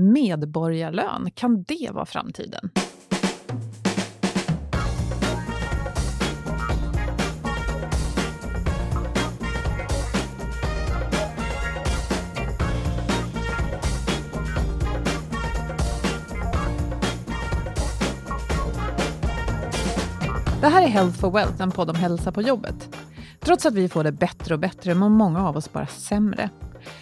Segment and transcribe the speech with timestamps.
[0.00, 2.70] Medborgarlön, kan det vara framtiden?
[20.60, 22.96] Det här är Health for Wealth, en podd om hälsa på jobbet.
[23.40, 26.50] Trots att vi får det bättre och bättre mår många av oss bara sämre.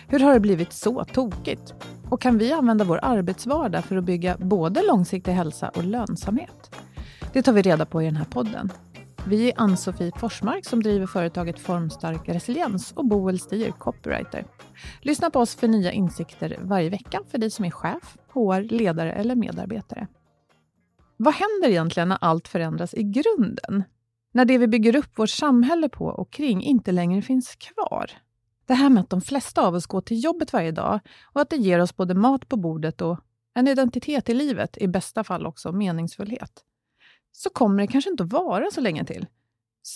[0.08, 1.74] Hur har det blivit så tokigt?
[2.10, 6.74] Och kan vi använda vår arbetsvardag för att bygga både långsiktig hälsa och lönsamhet?
[7.32, 8.72] Det tar vi reda på i den här podden.
[9.26, 14.44] Vi är Ann-Sofie Forsmark som driver företaget Formstark Resiliens och Boel Stier, copywriter.
[15.02, 19.12] Lyssna på oss för nya insikter varje vecka för dig som är chef, HR, ledare
[19.12, 20.06] eller medarbetare.
[21.16, 23.84] Vad händer egentligen när allt förändras i grunden?
[24.32, 28.10] När det vi bygger upp vårt samhälle på och kring inte längre finns kvar?
[28.68, 31.50] Det här med att de flesta av oss går till jobbet varje dag och att
[31.50, 33.18] det ger oss både mat på bordet och
[33.54, 36.52] en identitet i livet, i bästa fall också meningsfullhet.
[37.32, 39.26] Så kommer det kanske inte att vara så länge till.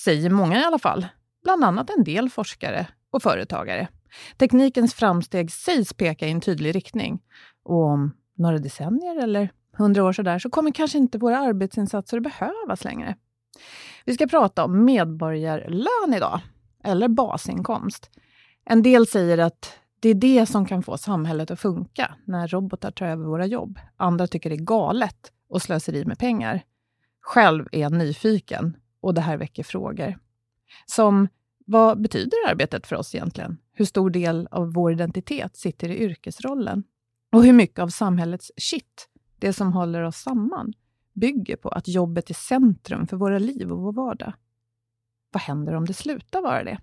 [0.04, 1.06] Säger många i alla fall.
[1.42, 3.88] Bland annat en del forskare och företagare.
[4.36, 7.22] Teknikens framsteg sägs peka i en tydlig riktning.
[7.62, 12.84] Och om några decennier eller hundra år sådär, så kommer kanske inte våra arbetsinsatser behövas
[12.84, 13.16] längre.
[14.04, 16.40] Vi ska prata om medborgarlön idag,
[16.84, 18.10] eller basinkomst.
[18.64, 22.90] En del säger att det är det som kan få samhället att funka när robotar
[22.90, 23.78] tar över våra jobb.
[23.96, 26.62] Andra tycker det är galet och slöseri med pengar.
[27.20, 30.18] Själv är jag nyfiken och det här väcker frågor.
[30.86, 31.28] Som,
[31.66, 33.58] vad betyder arbetet för oss egentligen?
[33.72, 36.84] Hur stor del av vår identitet sitter i yrkesrollen?
[37.32, 39.08] Och hur mycket av samhällets shit,
[39.38, 40.72] det som håller oss samman,
[41.12, 44.32] bygger på att jobbet är centrum för våra liv och vår vardag?
[45.32, 46.78] Vad händer om det slutar vara det?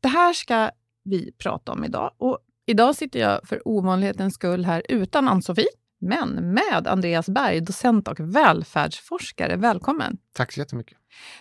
[0.00, 0.70] Det här ska
[1.04, 2.12] vi prata om idag.
[2.18, 5.68] Och idag sitter jag för ovanlighetens skull här utan Ann-Sofie,
[6.00, 9.56] men med Andreas Berg, docent och välfärdsforskare.
[9.56, 10.18] Välkommen!
[10.34, 10.98] Tack så jättemycket.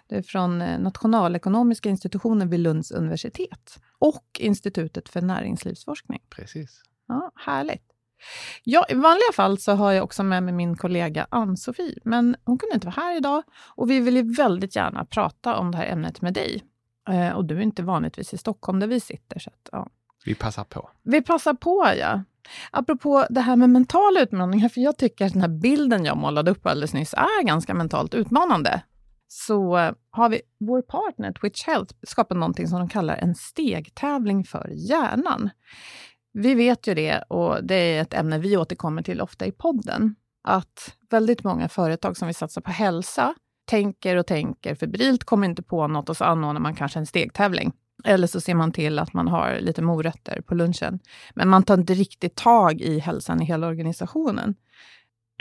[0.08, 6.22] Du är från eh, Nationalekonomiska institutionen vid Lunds universitet och Institutet för näringslivsforskning.
[6.30, 6.82] Precis.
[7.08, 7.84] Ja, härligt.
[8.64, 12.58] Ja, I vanliga fall så har jag också med mig min kollega Ann-Sofie, men hon
[12.58, 13.44] kunde inte vara här idag
[13.76, 16.64] och vi vill ju väldigt gärna prata om det här ämnet med dig.
[17.10, 19.40] Eh, och du är inte vanligtvis i Stockholm där vi sitter.
[19.40, 19.88] Så att, ja.
[20.26, 20.90] Vi passar på.
[21.04, 22.24] Vi passar på, ja.
[22.72, 26.52] Apropå det här med mentala utmaningar, för jag tycker att den här bilden jag målade
[26.52, 28.82] upp alldeles nyss är ganska mentalt utmanande.
[29.28, 34.44] Så eh, har vi vår partner Twitch Health skapat någonting som de kallar en stegtävling
[34.44, 35.50] för hjärnan.
[36.34, 40.16] Vi vet ju det, och det är ett ämne vi återkommer till ofta i podden,
[40.44, 43.36] att väldigt många företag som vill satsa på hälsa
[43.70, 47.72] tänker och tänker febrilt, kommer inte på något och så anordnar man kanske en stegtävling.
[48.04, 51.00] Eller så ser man till att man har lite morötter på lunchen.
[51.34, 54.56] Men man tar inte riktigt tag i hälsan i hela organisationen.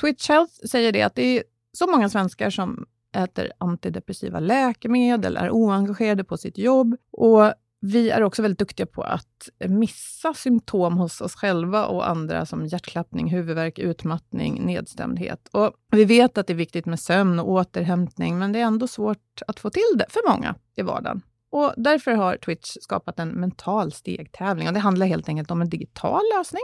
[0.00, 1.42] Twitch Health säger det att det är
[1.72, 2.86] så många svenskar som
[3.16, 9.02] äter antidepressiva läkemedel, är oengagerade på sitt jobb och vi är också väldigt duktiga på
[9.02, 15.48] att missa symptom hos oss själva och andra som hjärtklappning, huvudvärk, utmattning, nedstämdhet.
[15.52, 18.88] Och vi vet att det är viktigt med sömn och återhämtning, men det är ändå
[18.88, 21.22] svårt att få till det för många i vardagen.
[21.50, 24.68] Och därför har Twitch skapat en mental stegtävling.
[24.68, 26.62] Och det handlar helt enkelt om en digital lösning.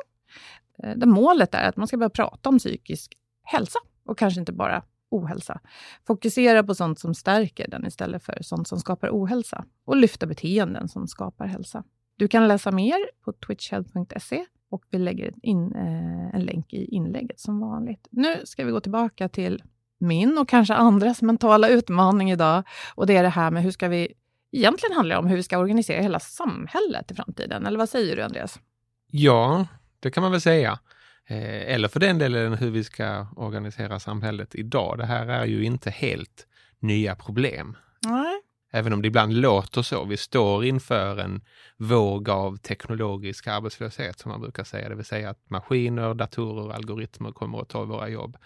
[0.82, 3.12] Eh, där målet är att man ska börja prata om psykisk
[3.42, 4.82] hälsa och kanske inte bara
[5.14, 5.60] ohälsa.
[6.06, 9.64] Fokusera på sånt som stärker den istället för sånt som skapar ohälsa.
[9.84, 11.84] Och lyfta beteenden som skapar hälsa.
[12.16, 17.40] Du kan läsa mer på twitchhealth.se och vi lägger in eh, en länk i inlägget
[17.40, 18.08] som vanligt.
[18.10, 19.62] Nu ska vi gå tillbaka till
[19.98, 22.62] min och kanske andras mentala utmaning idag.
[22.94, 24.12] Och det är det här med hur ska vi...
[24.52, 27.66] Egentligen handlar om hur vi ska organisera hela samhället i framtiden.
[27.66, 28.60] Eller vad säger du, Andreas?
[29.10, 29.66] Ja,
[30.00, 30.78] det kan man väl säga.
[31.26, 34.98] Eh, eller för den delen hur vi ska organisera samhället idag.
[34.98, 36.46] Det här är ju inte helt
[36.80, 37.76] nya problem.
[38.06, 38.40] Nej.
[38.72, 40.04] Även om det ibland låter så.
[40.04, 41.40] Vi står inför en
[41.76, 47.32] våg av teknologisk arbetslöshet som man brukar säga, det vill säga att maskiner, datorer, algoritmer
[47.32, 48.36] kommer att ta våra jobb.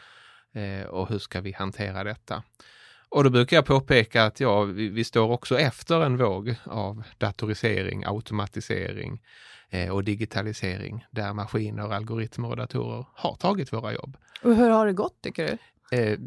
[0.54, 2.42] Eh, och hur ska vi hantera detta?
[3.08, 7.02] Och då brukar jag påpeka att ja, vi, vi står också efter en våg av
[7.18, 9.20] datorisering, automatisering
[9.92, 14.16] och digitalisering där maskiner, algoritmer och datorer har tagit våra jobb.
[14.42, 15.46] Och hur har det gått tycker
[15.90, 15.96] du?
[15.98, 16.18] Eh,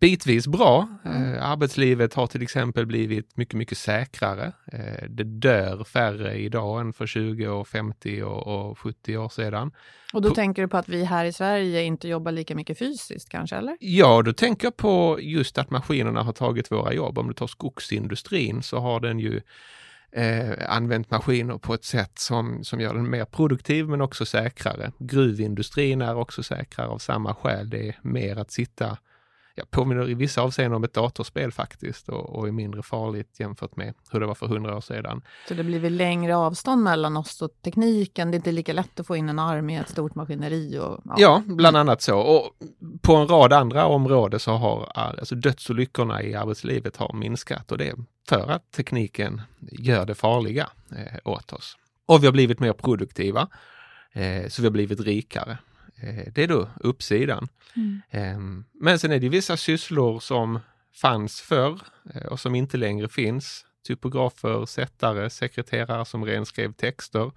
[0.00, 0.88] bitvis bra.
[1.04, 4.52] Eh, arbetslivet har till exempel blivit mycket, mycket säkrare.
[4.72, 9.70] Eh, det dör färre idag än för 20 och 50 och, och 70 år sedan.
[10.12, 12.78] Och då På- tänker du på att vi här i Sverige inte jobbar lika mycket
[12.78, 13.76] fysiskt kanske, eller?
[13.80, 17.18] Ja, då tänker jag på just att maskinerna har tagit våra jobb.
[17.18, 19.40] Om du tar skogsindustrin så har den ju
[20.14, 24.92] eh, använt maskiner på ett sätt som, som gör den mer produktiv men också säkrare.
[24.98, 27.70] Gruvindustrin är också säkrare av samma skäl.
[27.70, 28.98] Det är mer att sitta,
[29.54, 33.76] ja, påminner i vissa avseenden om ett datorspel faktiskt och, och är mindre farligt jämfört
[33.76, 35.22] med hur det var för hundra år sedan.
[35.48, 38.30] Så det blir väl längre avstånd mellan oss och tekniken.
[38.30, 40.78] Det är inte lika lätt att få in en arm i ett stort maskineri.
[40.78, 42.18] Och, Ja, bland annat så.
[42.18, 42.50] Och
[43.02, 47.88] på en rad andra områden så har alltså dödsolyckorna i arbetslivet har minskat och det
[47.88, 47.96] är
[48.28, 51.76] för att tekniken gör det farliga eh, åt oss.
[52.06, 53.48] Och vi har blivit mer produktiva,
[54.12, 55.58] eh, så vi har blivit rikare.
[56.02, 57.48] Eh, det är då uppsidan.
[57.76, 58.02] Mm.
[58.10, 60.60] Eh, men sen är det vissa sysslor som
[61.02, 61.80] fanns förr
[62.14, 63.66] eh, och som inte längre finns.
[63.86, 67.32] Typografer, sättare, sekreterare som renskrev texter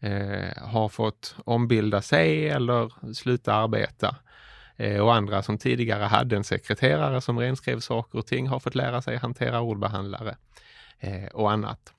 [0.00, 4.16] eh, har fått ombilda sig eller sluta arbeta.
[5.02, 9.02] Och andra som tidigare hade en sekreterare som renskrev saker och ting har fått lära
[9.02, 10.36] sig hantera ordbehandlare
[11.00, 11.92] eh, och annat.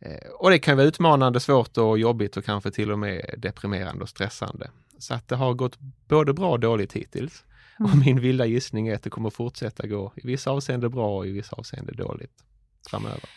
[0.00, 4.02] Eh, och det kan vara utmanande, svårt och jobbigt och kanske till och med deprimerande
[4.02, 4.70] och stressande.
[4.98, 5.78] Så att det har gått
[6.08, 7.44] både bra och dåligt hittills.
[7.78, 11.26] Och min vilda gissning är att det kommer fortsätta gå i vissa avseenden bra och
[11.26, 12.44] i vissa avseenden dåligt
[12.90, 13.28] framöver.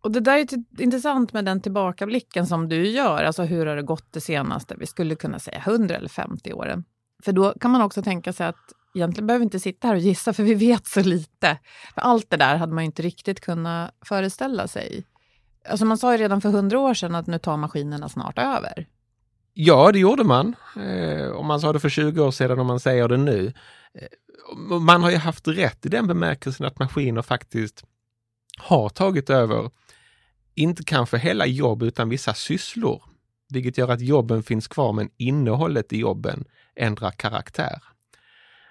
[0.00, 0.46] Och det där är
[0.82, 3.24] intressant med den tillbakablicken som du gör.
[3.24, 6.84] Alltså hur har det gått det senaste, vi skulle kunna säga 100 eller 50 åren.
[7.24, 10.00] För då kan man också tänka sig att egentligen behöver vi inte sitta här och
[10.00, 11.58] gissa för vi vet så lite.
[11.94, 15.04] För allt det där hade man ju inte riktigt kunnat föreställa sig.
[15.68, 18.86] Alltså man sa ju redan för 100 år sedan att nu tar maskinerna snart över.
[19.54, 20.56] Ja, det gjorde man.
[20.76, 23.52] Eh, om man sa det för 20 år sedan och man säger det nu.
[23.94, 27.84] Eh, man har ju haft rätt i den bemärkelsen att maskiner faktiskt
[28.58, 29.70] har tagit över,
[30.54, 33.02] inte kanske hela jobb utan vissa sysslor.
[33.48, 36.44] Vilket gör att jobben finns kvar men innehållet i jobben
[36.74, 37.82] ändrar karaktär.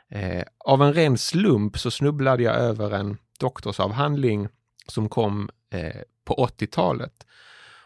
[0.09, 4.47] Eh, av en ren slump så snubblade jag över en doktorsavhandling
[4.87, 7.27] som kom eh, på 80-talet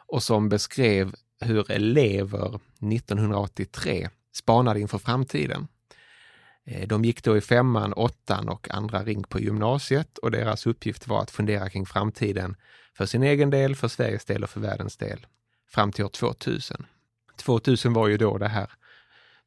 [0.07, 2.59] och som beskrev hur elever
[2.93, 5.67] 1983 spanade inför framtiden.
[6.65, 11.07] Eh, De gick då i femman, åttan och andra ring på gymnasiet och deras uppgift
[11.07, 12.55] var att fundera kring framtiden
[12.97, 15.25] för sin egen del, för Sveriges del och för världens del
[15.69, 16.85] fram till år 2000.
[17.37, 18.69] 2000 var ju då det här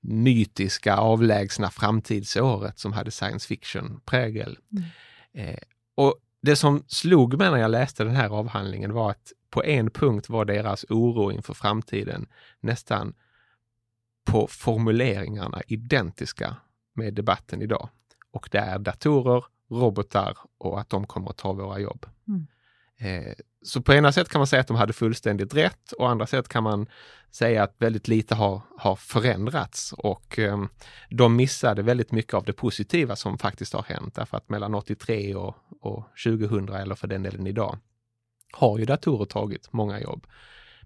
[0.00, 4.58] mytiska, avlägsna framtidsåret som hade science fiction-prägel.
[5.32, 5.58] Eh,
[5.94, 9.90] och det som slog mig när jag läste den här avhandlingen var att på en
[9.90, 12.26] punkt var deras oro inför framtiden
[12.60, 13.14] nästan
[14.24, 16.56] på formuleringarna identiska
[16.94, 17.88] med debatten idag.
[18.30, 22.06] Och det är datorer, robotar och att de kommer att ta våra jobb.
[22.28, 22.46] Mm.
[22.98, 26.26] Eh, så på ena sätt kan man säga att de hade fullständigt rätt och andra
[26.26, 26.86] sätt kan man
[27.30, 30.64] säga att väldigt lite har, har förändrats och eh,
[31.10, 34.14] de missade väldigt mycket av det positiva som faktiskt har hänt.
[34.14, 37.78] Därför att mellan 83 och, och 2000 eller för den delen idag
[38.52, 40.26] har ju datorer tagit många jobb.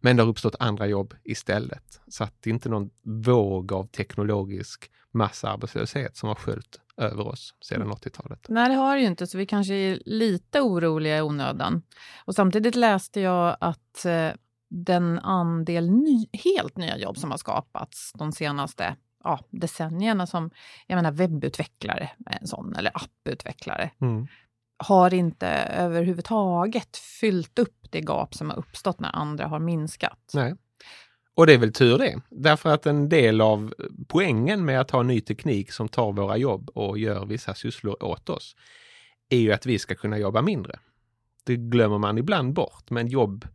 [0.04, 2.00] Men det har uppstått andra jobb istället.
[2.08, 7.54] Så att det är inte någon våg av teknologisk massarbetslöshet som har sköljt över oss
[7.60, 8.46] sedan 80-talet.
[8.48, 11.82] Nej, det har det ju inte, så vi kanske är lite oroliga i onödan.
[12.24, 14.28] Och samtidigt läste jag att eh,
[14.70, 20.50] den andel ny, helt nya jobb som har skapats de senaste ja, decennierna, som
[20.86, 24.26] jag menar webbutvecklare, en sån, eller apputvecklare, Mm.
[24.76, 30.30] har inte överhuvudtaget fyllt upp det gap som har uppstått när andra har minskat.
[30.34, 30.54] Nej.
[31.34, 33.74] Och det är väl tur det, därför att en del av
[34.08, 38.28] poängen med att ha ny teknik som tar våra jobb och gör vissa sysslor åt
[38.28, 38.56] oss
[39.28, 40.78] är ju att vi ska kunna jobba mindre.
[41.44, 43.48] Det glömmer man ibland bort, men jobb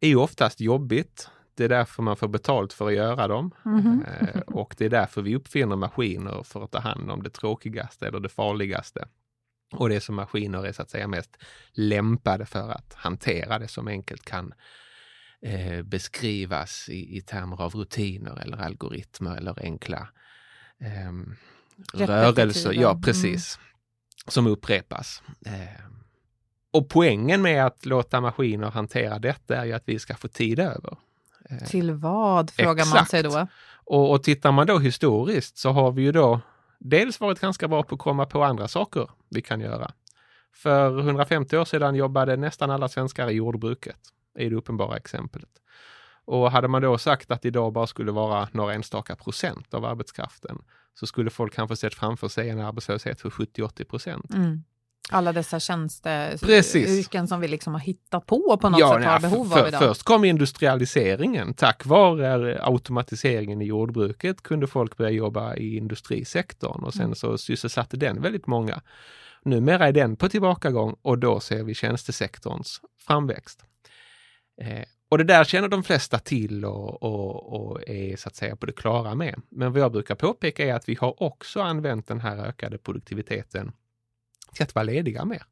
[0.00, 1.28] är ju oftast jobbigt.
[1.54, 3.50] Det är därför man får betalt för att göra dem.
[3.62, 4.04] Mhm.
[4.20, 8.08] Eh, och det är därför vi uppfinner maskiner för att ta hand om det tråkigaste
[8.08, 9.08] eller det farligaste.
[9.76, 11.36] Och det som maskiner är så att säga mest
[11.72, 14.52] lämpade för att hantera det som enkelt kan
[15.42, 20.08] eh, beskrivas i, i termer av rutiner eller algoritmer eller enkla
[20.80, 21.36] ehm,
[21.94, 22.72] rörelser.
[22.72, 23.02] Ja, Mm.
[23.02, 23.58] precis.
[24.28, 25.22] Som upprepas.
[25.46, 25.84] Eh,
[26.72, 30.58] och poängen med att låta maskiner hantera detta är ju att vi ska få tid
[30.58, 30.96] över.
[31.50, 33.34] Eh, Till vad, frågar man sig Exakt.
[33.34, 33.46] då.
[33.96, 36.40] och, och tittar man då historiskt så har vi ju då
[36.78, 39.90] dels varit ganska bra på att komma på andra saker vi kan göra.
[40.52, 43.96] För 150 år sedan jobbade nästan alla svenskar i jordbruket,
[44.38, 45.50] är det uppenbara exemplet.
[46.24, 50.58] Och hade man då sagt att idag bara skulle vara några enstaka procent av arbetskraften
[50.94, 54.34] så skulle folk kanske sett framför sig en arbetslöshet för 70-80 procent.
[54.34, 54.64] Mm.
[55.10, 59.30] Alla dessa tjänsteyrken som vi liksom har hittat på på något Ja, sätt har nej,
[59.30, 59.80] behov för, av idag.
[59.80, 61.54] Först kom industrialiseringen.
[61.54, 67.14] Tack vare automatiseringen i jordbruket kunde folk börja jobba i industrisektorn och sen Mm.
[67.14, 68.80] så sysselsatte den väldigt många.
[69.44, 73.64] Numera är den på tillbakagång och då ser vi tjänstesektorns framväxt.
[74.60, 78.56] Eh, och det där känner de flesta till och, och, och är så att säga
[78.56, 79.42] på det klara med.
[79.50, 83.72] Men vad jag brukar påpeka är att vi har också använt den här ökade produktiviteten
[84.60, 85.42] att vara lediga mer.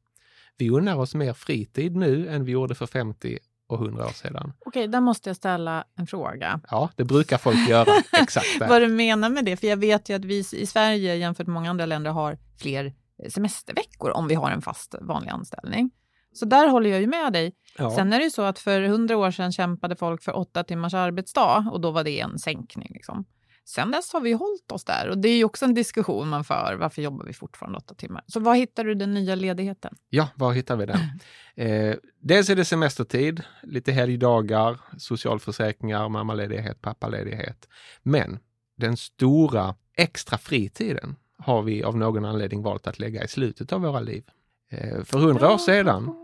[0.56, 4.52] Vi unnar oss mer fritid nu än vi gjorde för 50 och 100 år sedan.
[4.58, 6.60] Okej, där måste jag ställa en fråga.
[6.70, 7.90] Ja, det brukar folk göra
[8.22, 8.68] exakt där.
[8.68, 9.56] Vad du menar med det?
[9.56, 12.94] För jag vet ju att vi i Sverige jämfört med många andra länder har fler
[13.28, 15.90] semesterveckor om vi har en fast vanlig anställning.
[16.32, 17.52] Så där håller jag ju med dig.
[17.78, 17.90] Ja.
[17.90, 20.94] Sen är det ju så att för hundra år sedan kämpade folk för åtta timmars
[20.94, 22.88] arbetsdag och då var det en sänkning.
[22.90, 23.24] Liksom.
[23.64, 26.44] Sen dess har vi hållit oss där och det är ju också en diskussion man
[26.44, 26.76] för.
[26.80, 28.24] Varför jobbar vi fortfarande åtta timmar?
[28.26, 29.96] Så var hittar du den nya ledigheten?
[30.08, 30.98] Ja, var hittar vi den?
[31.54, 37.68] Eh, dels är det semestertid, lite helgdagar, socialförsäkringar, mammaledighet, pappaledighet.
[38.02, 38.38] Men
[38.76, 43.80] den stora extra fritiden har vi av någon anledning valt att lägga i slutet av
[43.80, 44.24] våra liv.
[44.70, 46.14] Eh, för hundra år sedan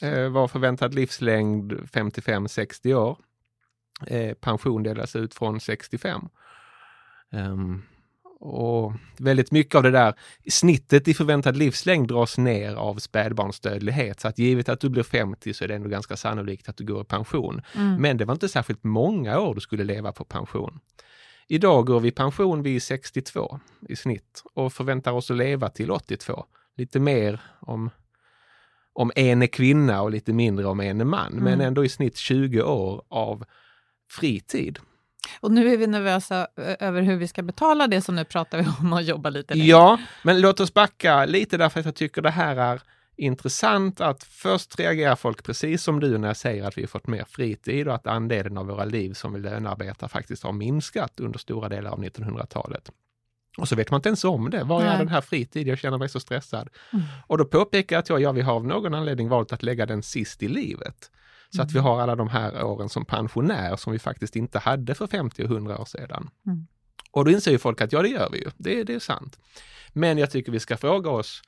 [0.00, 3.18] eh, var förväntad livslängd 55-60 år.
[4.06, 6.28] Eh, pension delas ut från 65.
[7.32, 7.82] Ehm,
[8.40, 10.14] och väldigt mycket av det där,
[10.50, 14.20] snittet i förväntad livslängd dras ner av spädbarnsdödlighet.
[14.20, 16.84] Så att givet att du blir 50 så är det ändå ganska sannolikt att du
[16.84, 17.62] går i pension.
[17.74, 18.02] Mm.
[18.02, 20.80] Men det var inte särskilt många år du skulle leva på pension.
[21.48, 25.90] Idag går vi i pension vid 62 i snitt och förväntar oss att leva till
[25.90, 26.44] 82.
[26.76, 27.90] Lite mer om,
[28.92, 31.66] om en är kvinna och lite mindre om en är man, men Mm.
[31.66, 33.44] ändå i snitt 20 år av
[34.10, 34.78] fritid.
[35.40, 38.64] Och nu är vi nervösa över hur vi ska betala det, så nu pratar vi
[38.80, 39.70] om att jobba lite längre.
[39.70, 42.80] Ja, men låt oss backa lite därför att jag tycker det här är
[43.16, 47.06] intressant att först reagerar folk precis som du när jag säger att vi har fått
[47.06, 51.38] mer fritid och att andelen av våra liv som vi lönearbetar faktiskt har minskat under
[51.38, 52.90] stora delar av 1900-talet.
[53.58, 54.64] Och så vet man inte ens om det.
[54.64, 54.98] Var är Nej.
[54.98, 55.68] den här fritid?
[55.68, 56.68] Jag känner mig så stressad.
[56.92, 57.04] Mm.
[57.26, 59.86] Och då påpekar jag att jag, ja, vi har av någon anledning valt att lägga
[59.86, 61.10] den sist i livet.
[61.50, 64.94] Så att vi har alla de här åren som pensionär som vi faktiskt inte hade
[64.94, 66.30] för 50 och 100 år sedan.
[66.46, 66.66] Mm.
[67.10, 68.50] Och då inser ju folk att ja, det gör vi ju.
[68.56, 69.38] Det, det är sant.
[69.92, 71.42] Men jag tycker vi ska fråga oss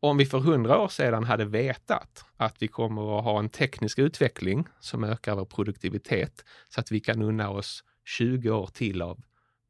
[0.00, 3.98] om vi för 100 år sedan hade vetat att vi kommer att ha en teknisk
[3.98, 9.20] utveckling som ökar vår produktivitet så att vi kan unna oss 20 år till av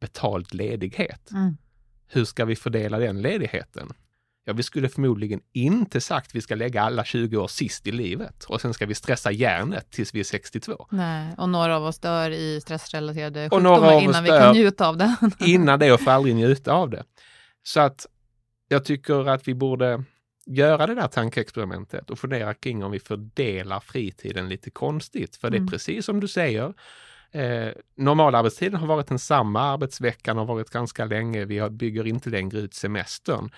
[0.00, 1.31] betald ledighet.
[1.31, 1.57] Mm.
[2.07, 3.92] Hur ska vi fördela den ledigheten?
[4.44, 8.44] Ja, vi skulle förmodligen inte sagt vi ska lägga alla 20 år sist i livet
[8.44, 10.87] och sen ska vi stressa hjärnet tills vi är 62.
[10.90, 14.88] Nej, och några av oss dör i stressrelaterade Och några sjukdomar innan vi kan njuta
[14.88, 15.16] av det.
[15.40, 17.04] Innan det och få aldrig njuta av det.
[17.62, 18.06] Så att
[18.68, 20.04] jag tycker att vi borde
[20.46, 25.37] göra det där tankeexperimentet och fundera kring om vi fördelar fritiden lite konstigt.
[25.37, 25.70] För det är Mm.
[25.70, 26.75] precis som du säger,
[27.30, 32.75] eh, normalarbetstiden har varit densamma, arbetsveckan har varit ganska länge, vi bygger inte längre ut
[32.75, 33.50] semestern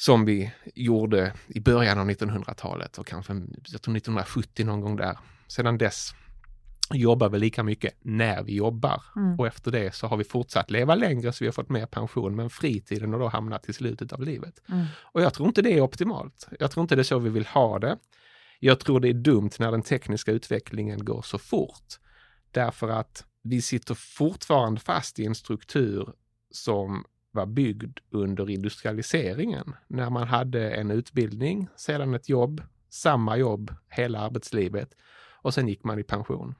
[0.00, 5.18] som vi gjorde i början av 1900-talet och kanske jag tror 1970 någon gång där.
[5.46, 6.10] Sedan dess
[6.94, 9.38] jobbar vi lika mycket när vi jobbar Mm.
[9.38, 12.36] och efter det så har vi fortsatt leva längre så vi har fått mer pension
[12.36, 14.54] men fritiden har då hamnat i slutet av livet.
[14.68, 14.86] Mm.
[15.12, 16.48] Och jag tror inte det är optimalt.
[16.60, 17.96] Jag tror inte det är så vi vill ha det.
[18.60, 21.98] Jag tror det är dumt när den tekniska utvecklingen går så fort.
[22.50, 26.08] Därför att vi sitter fortfarande fast i en struktur
[26.50, 29.74] som var byggd under industrialiseringen.
[29.88, 34.96] När man hade en utbildning, sedan ett jobb, samma jobb hela arbetslivet
[35.42, 36.54] och sen gick man i pension.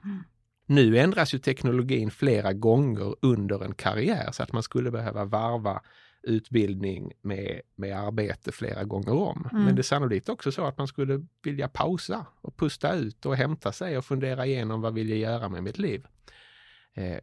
[0.65, 5.81] Nu ändras ju teknologin flera gånger under en karriär så att man skulle behöva varva
[6.23, 9.47] utbildning med, med arbete flera gånger om.
[9.51, 9.63] Mm.
[9.63, 13.35] Men det är sannolikt också så att man skulle vilja pausa och pusta ut och
[13.35, 16.05] hämta sig och fundera igenom vad vill jag göra med mitt liv.
[16.93, 17.17] Eh,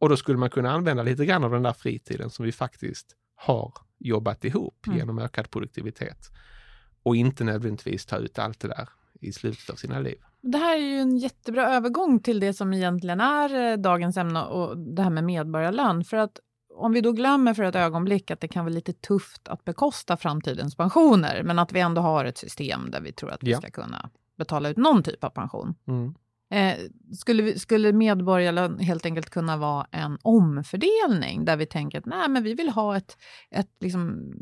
[0.00, 3.16] och då skulle man kunna använda lite grann av den där fritiden som vi faktiskt
[3.36, 4.98] har jobbat ihop Mm.
[4.98, 6.30] genom ökad produktivitet.
[7.02, 8.88] Och inte nödvändigtvis ta ut allt det där
[9.20, 10.16] i slutet av sina liv.
[10.40, 14.42] Det här är ju en jättebra övergång till det som egentligen är eh, dagens ämne
[14.42, 16.04] och det här med medborgarlön.
[16.04, 16.38] För att
[16.74, 20.16] om vi då glömmer för ett ögonblick att det kan vara lite tufft att bekosta
[20.16, 23.58] framtidens pensioner, men att vi ändå har ett system där vi tror att vi Ja.
[23.60, 25.74] ska kunna betala ut någon typ av pension.
[25.86, 26.14] Mm.
[26.50, 26.78] Eh,
[27.18, 32.42] skulle, skulle medborgarlön helt enkelt kunna vara en omfördelning där vi tänker att nej, men
[32.42, 33.16] vi vill ha ett,
[33.50, 34.32] ett liksom,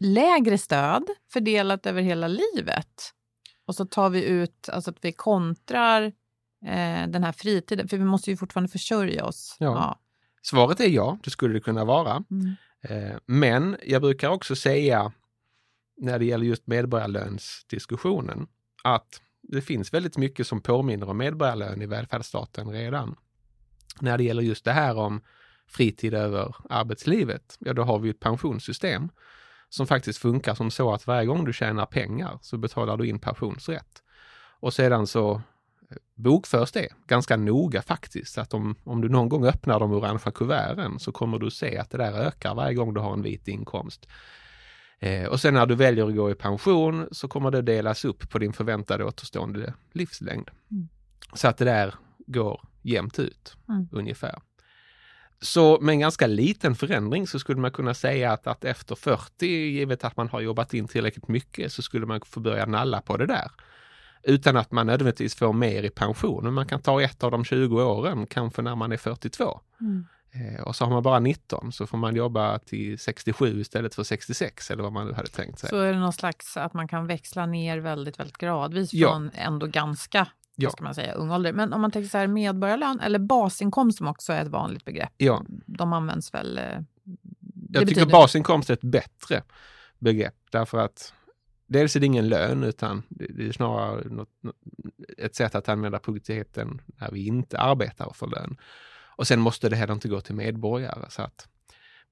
[0.00, 3.12] lägre stöd fördelat över hela livet.
[3.66, 6.02] Och så tar vi ut, alltså att vi kontrar
[6.66, 9.56] eh, den här fritiden, för vi måste ju fortfarande försörja oss.
[9.58, 10.00] Ja.
[10.42, 12.24] Svaret är ja, det skulle det kunna vara.
[12.30, 12.54] Mm.
[12.80, 15.12] Eh, Men jag brukar också säga
[15.96, 18.46] när det gäller just medborgarlönsdiskussionen
[18.82, 23.16] att det finns väldigt mycket som påminner om medborgarlön i välfärdsstaten redan.
[24.00, 25.20] När det gäller just det här om
[25.66, 29.08] fritid över arbetslivet, ja då har vi ett pensionssystem
[29.68, 33.18] som faktiskt funkar som så att varje gång du tjänar pengar så betalar du in
[33.18, 34.02] pensionsrätt.
[34.60, 38.38] Och sedan så eh, bokförs det ganska noga faktiskt.
[38.38, 41.90] Att om, om du någon gång öppnar de orangea kuverten så kommer du se att
[41.90, 44.08] det där ökar varje gång du har en vit inkomst.
[45.04, 48.30] Eh, och sen när du väljer att gå i pension så kommer det delas upp
[48.30, 50.50] på din förväntade återstående livslängd.
[50.70, 50.88] Mm.
[51.34, 51.94] Så att det där
[52.26, 53.88] går jämnt ut Mm.
[53.92, 54.38] ungefär.
[55.40, 59.46] Så med en ganska liten förändring så skulle man kunna säga att, att efter 40,
[59.46, 63.16] givet att man har jobbat in tillräckligt mycket, så skulle man få börja nalla på
[63.16, 63.50] det där.
[64.22, 66.44] Utan att man nödvändigtvis får mer i pension.
[66.44, 69.60] Men man kan ta ett av de 20 åren, kanske när man är 42.
[69.80, 70.06] Mm.
[70.34, 74.02] Eh, och så har man bara 19 så får man jobba till 67 istället för
[74.02, 75.70] 66 eller vad man nu hade tänkt sig.
[75.70, 79.08] Så är det någon slags att man kan växla ner väldigt, väldigt gradvis Ja.
[79.08, 80.70] från ändå ganska Ja.
[80.70, 81.52] ska man säga, ung ålder.
[81.52, 85.12] Men om man tänker så här medborgarlön eller basinkomst som också är ett vanligt begrepp.
[85.16, 86.58] Ja, De används väl...
[86.58, 86.64] eh,
[87.70, 89.42] jag tycker basinkomst är ett bättre
[89.98, 91.12] begrepp därför att
[91.66, 94.54] dels är det ingen lön utan det är snarare något, något-
[95.18, 98.56] ett sätt att använda produktiviteten när vi inte arbetar för lön.
[99.16, 101.48] Och sen måste det heller inte gå till medborgare så att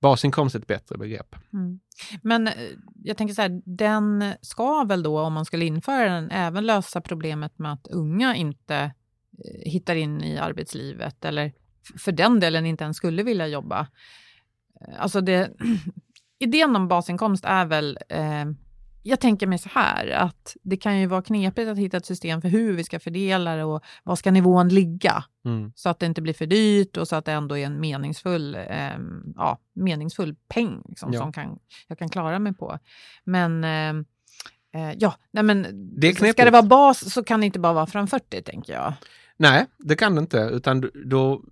[0.00, 1.36] basinkomst är ett bättre begrepp.
[1.52, 1.80] Mm.
[2.22, 2.54] Men eh,
[3.02, 7.00] jag tänker så här, den ska väl då, om man skulle införa den, även lösa
[7.00, 11.52] problemet med att unga inte eh, hittar in i arbetslivet eller
[11.98, 13.80] för den delen inte ens skulle vilja jobba.
[14.80, 15.50] Eh, alltså det,
[16.38, 18.44] idén om basinkomst är väl, eh,
[19.02, 22.42] jag tänker mig så här, att det kan ju vara knepigt att hitta ett system
[22.42, 25.24] för hur vi ska fördela det och var ska nivån ligga?
[25.44, 25.72] Mm.
[25.74, 28.54] så att det inte blir för dyrt och så att det ändå är en meningsfull,
[28.54, 28.98] eh,
[29.36, 31.20] ja, meningsfull peng liksom, Ja.
[31.20, 32.78] som kan, jag kan klara mig på.
[33.24, 34.04] Men eh,
[34.82, 35.66] eh, ja, nej men
[36.00, 38.92] Det ska det vara bas så kan det inte bara vara från 40 tänker jag.
[39.36, 41.42] Nej, det kan det inte, utan då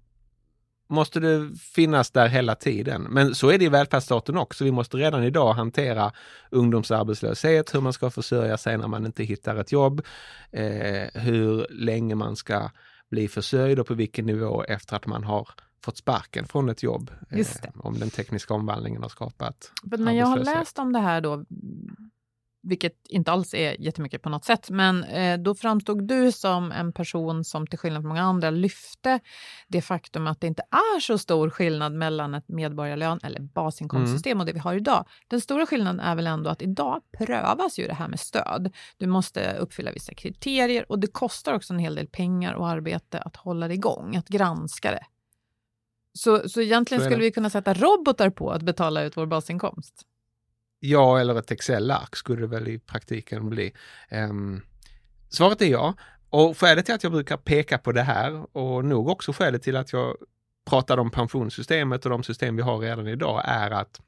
[0.89, 3.03] måste det finnas där hela tiden.
[3.03, 4.65] Men så är det i välfärdsstaten också.
[4.65, 6.13] Vi måste redan idag hantera
[6.51, 10.03] ungdomsarbetslöshet, hur man ska försörja sig när man inte hittar ett jobb,
[10.51, 12.71] eh, hur länge man ska
[13.11, 15.49] bli försörjd och på vilken nivå efter att man har
[15.85, 17.11] fått sparken från ett jobb.
[17.31, 21.21] eh, om den tekniska omvandlingen har skapat Men när jag har läst om det här
[21.21, 21.45] då,
[22.63, 26.93] vilket inte alls är jättemycket på något sätt, men eh, då framstod du som en
[26.93, 29.21] person som till skillnad från många andra lyfte
[29.69, 34.47] det faktum att det inte är så stor skillnad mellan ett medborgarlön eller basinkomstsystem och
[34.47, 35.05] det vi har idag.
[35.29, 38.75] Den stora skillnaden är väl ändå att idag prövas ju det här med stöd.
[38.97, 43.19] Du måste uppfylla vissa kriterier och det kostar också en hel del pengar och arbete
[43.19, 45.05] att hålla det igång, att granska det.
[46.13, 50.07] Så, så egentligen Så skulle vi kunna sätta robotar på att betala ut vår basinkomst.
[50.81, 53.73] Ja, eller ett Excel-ark skulle det väl i praktiken bli.
[54.11, 54.63] Um,
[55.29, 55.95] svaret är ja.
[56.31, 59.77] Och skälet till att jag brukar peka på det här och nog också skälet till
[59.77, 60.17] att jag
[60.71, 64.01] pratar om pensionssystemet och de system vi har redan idag är att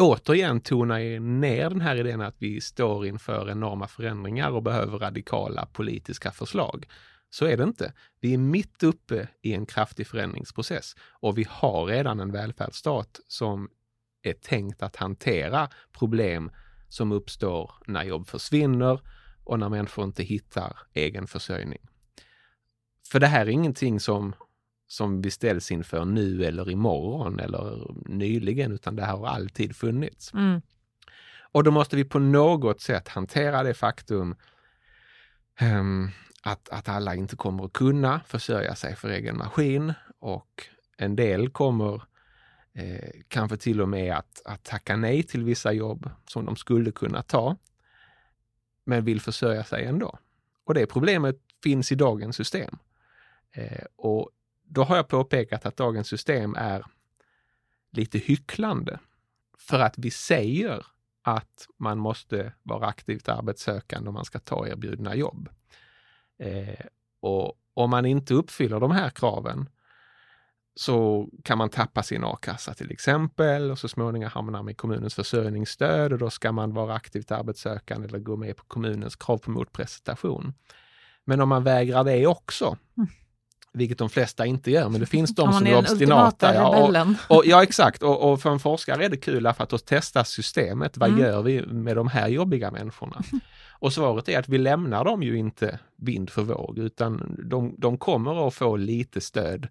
[0.00, 5.66] återigen tona ner den här idén att vi står inför enorma förändringar och behöver radikala
[5.66, 6.86] politiska förslag.
[7.30, 7.92] Så är det inte.
[8.20, 13.68] Vi är mitt uppe i en kraftig förändringsprocess och vi har redan en välfärdsstat som
[14.26, 16.50] är tänkt att hantera problem
[16.88, 19.00] som uppstår när jobb försvinner
[19.44, 21.80] och när människor inte hittar egen försörjning.
[23.12, 24.34] För det här är ingenting som,
[24.86, 30.34] som vi ställs inför nu eller imorgon eller nyligen, utan det här har alltid funnits.
[30.34, 30.62] Mm.
[31.52, 34.36] Och då måste vi på något sätt hantera det faktum
[35.60, 36.10] um,
[36.42, 41.50] att, att alla inte kommer att kunna försörja sig för egen maskin och en del
[41.50, 42.02] kommer
[42.76, 46.92] eh, kanske till och med att, att tacka nej till vissa jobb som de skulle
[46.92, 47.56] kunna ta,
[48.84, 50.18] men vill försörja sig ändå.
[50.64, 52.78] Och det problemet finns i dagens system.
[53.52, 54.30] Eh, och
[54.64, 56.86] då har jag påpekat att dagens system är
[57.90, 58.98] lite hycklande.
[59.58, 60.86] För att vi säger
[61.22, 65.48] att man måste vara aktivt arbetssökande om man ska ta erbjudna jobb.
[66.38, 66.86] Eh,
[67.20, 69.68] och om man inte uppfyller de här kraven
[70.78, 75.14] så kan man tappa sin a-kassa till exempel och så småningom hamnar man i kommunens
[75.14, 79.50] försörjningsstöd och då ska man vara aktivt arbetssökande eller gå med på kommunens krav på
[79.50, 80.54] motprestation.
[81.24, 83.08] Men om man vägrar det också, mm.
[83.72, 86.54] vilket de flesta inte gör, men det finns de som är obstinata.
[86.54, 88.02] Ja, och, och, ja, exakt.
[88.02, 90.96] Och, och, för en forskare är det kul för att då testas systemet.
[90.96, 91.20] Vad mm.
[91.20, 93.22] gör vi med de här jobbiga människorna?
[93.78, 97.98] Och svaret är att vi lämnar dem ju inte vind för våg, utan de, de
[97.98, 99.68] kommer att få lite stöd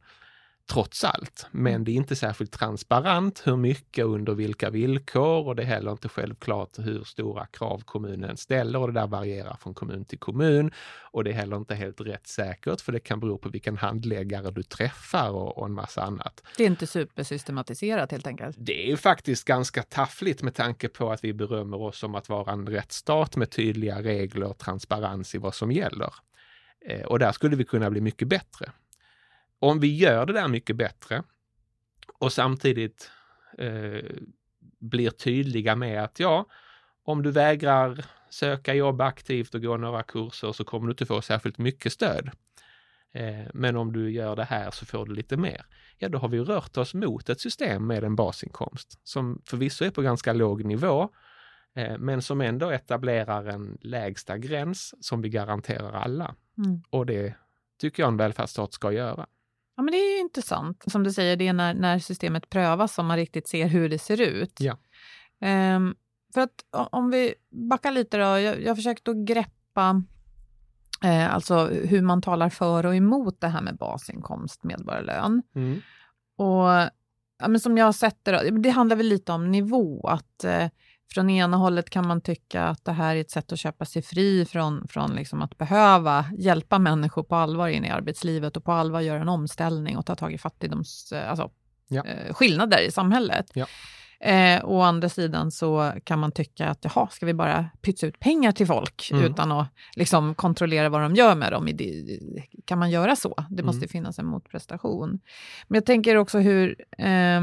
[0.71, 1.47] trots allt.
[1.51, 1.83] Men mm.
[1.83, 6.09] det är inte särskilt transparent hur mycket under vilka villkor och det är heller inte
[6.09, 10.71] självklart hur stora krav kommunen ställer och det där varierar från kommun till kommun.
[11.11, 14.63] Och det är heller inte helt rättssäkert för det kan bero på vilken handläggare du
[14.63, 16.43] träffar och, och en massa annat.
[16.57, 18.55] Det är inte supersystematiserat helt enkelt?
[18.59, 22.51] Det är faktiskt ganska taffligt med tanke på att vi berömmer oss om att vara
[22.51, 26.13] en rättsstat med tydliga regler och transparens i vad som gäller.
[26.85, 28.71] Eh, och där skulle vi kunna bli mycket bättre.
[29.59, 31.23] Om vi gör det där mycket bättre
[32.19, 33.11] och samtidigt
[33.57, 34.11] eh,
[34.79, 36.45] blir tydliga med att ja,
[37.03, 41.21] om du vägrar söka jobb aktivt och gå några kurser så kommer du inte få
[41.21, 42.29] särskilt mycket stöd.
[43.13, 45.65] Eh, men om du gör det här så får du lite mer.
[45.97, 49.89] Ja, då har vi rört oss mot ett system med en basinkomst som förvisso är
[49.89, 51.09] på ganska låg nivå,
[51.75, 56.35] eh, men som ändå etablerar en lägsta gräns som vi garanterar alla.
[56.57, 56.81] Mm.
[56.89, 57.35] Och det
[57.79, 59.27] tycker jag en välfärdsstat ska göra.
[59.75, 60.83] Ja, men det är intressant.
[60.87, 63.99] Som du säger, det är när, när systemet prövas som man riktigt ser hur det
[63.99, 64.59] ser ut.
[64.59, 64.77] Ja.
[65.75, 65.95] Um,
[66.33, 67.33] för att om vi
[67.69, 70.03] backar lite då, jag, jag försökte att greppa
[71.03, 75.41] eh, alltså hur man talar för och emot det här med basinkomst, medborgarlön.
[75.55, 75.81] Mm.
[76.37, 76.69] Och
[77.39, 80.43] ja, men som jag har sett det, då, det handlar väl lite om nivå, att
[80.43, 80.69] eh,
[81.13, 84.01] från ena hållet kan man tycka att det här är ett sätt att köpa sig
[84.01, 88.71] fri från, från liksom att behöva hjälpa människor på allvar in i arbetslivet och på
[88.71, 91.51] allvar göra en omställning och ta tag i fattigdoms, eh, alltså,
[91.87, 92.05] ja.
[92.05, 93.51] eh, skillnader i samhället.
[93.53, 93.65] Ja.
[94.19, 98.19] Eh, å andra sidan så kan man tycka att jaha, ska vi bara pytsa ut
[98.19, 99.23] pengar till folk mm.
[99.23, 101.69] utan att liksom, kontrollera vad de gör med dem?
[102.65, 103.45] Kan man göra så?
[103.49, 103.89] Det måste mm.
[103.89, 105.19] finnas en motprestation.
[105.67, 106.75] Men jag tänker också hur...
[106.97, 107.41] Eh,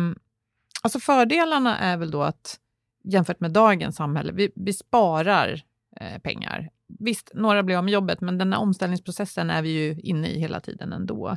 [0.82, 2.58] alltså fördelarna är väl då att
[3.04, 4.32] jämfört med dagens samhälle.
[4.32, 5.62] Vi, vi sparar
[6.00, 6.70] eh, pengar.
[6.98, 10.38] Visst, några blir av med jobbet, men den här omställningsprocessen är vi ju inne i
[10.38, 11.36] hela tiden ändå.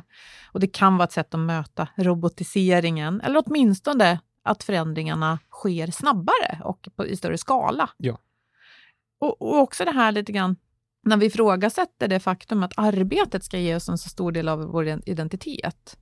[0.52, 6.60] Och det kan vara ett sätt att möta robotiseringen, eller åtminstone att förändringarna sker snabbare
[6.64, 7.90] och på, i större skala.
[7.96, 8.18] Ja.
[9.18, 10.56] Och, och också det här lite grann,
[11.02, 14.62] när vi ifrågasätter det faktum att arbetet ska ge oss en så stor del av
[14.62, 15.98] vår identitet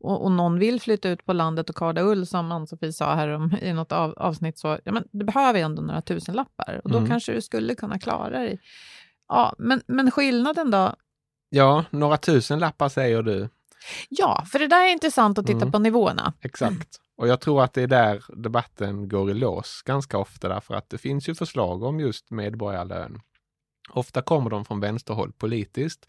[0.00, 3.28] och, och någon vill flytta ut på landet och karda ull, som Ann-Sofie sa här
[3.28, 6.90] om, i något av, avsnitt, så ja, men det behöver ändå några tusen lappar och
[6.90, 7.10] då mm.
[7.10, 8.60] kanske du skulle kunna klara dig.
[9.28, 10.94] Ja, men, men skillnaden då?
[11.48, 13.48] Ja, några tusen lappar säger du.
[14.08, 15.72] Ja, för det där är intressant att titta mm.
[15.72, 16.32] på nivåerna.
[16.40, 17.00] Exakt.
[17.16, 20.90] Och jag tror att det är där debatten går i lås ganska ofta, därför att
[20.90, 23.20] det finns ju förslag om just medborgarlön.
[23.90, 26.06] Ofta kommer de från vänsterhåll politiskt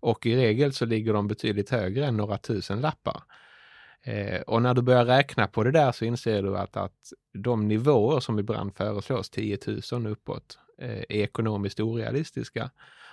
[0.00, 3.22] och i regel så ligger de betydligt högre än några tusen lappar.
[4.02, 7.68] Eh, och när du börjar räkna på det där så inser du att, att de
[7.68, 9.58] nivåer som ibland föreslås, 10
[9.92, 12.70] 000 uppåt, eh, är ekonomiskt orealistiska.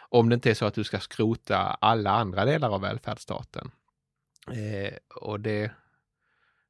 [0.09, 3.71] Om det inte är så att du ska skrota alla andra delar av välfärdsstaten.
[4.51, 5.71] Eh, och det